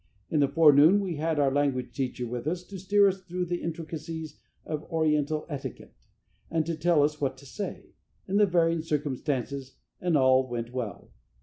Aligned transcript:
In 0.31 0.39
the 0.39 0.47
forenoon 0.47 0.99
we 0.99 1.17
had 1.17 1.37
our 1.37 1.51
language 1.51 1.93
teacher 1.93 2.25
with 2.25 2.47
us 2.47 2.63
to 2.63 2.79
steer 2.79 3.07
us 3.07 3.21
through 3.21 3.45
the 3.45 3.61
intricacies 3.61 4.35
of 4.65 4.81
oriental 4.91 5.45
etiquette, 5.47 6.07
and 6.49 6.65
to 6.65 6.75
tell 6.75 7.03
us 7.03 7.21
what 7.21 7.37
to 7.37 7.45
say, 7.45 7.93
in 8.27 8.37
the 8.37 8.47
varying 8.47 8.81
circumstances, 8.81 9.75
and 9.99 10.17
all 10.17 10.47
went 10.47 10.73
well. 10.73 11.11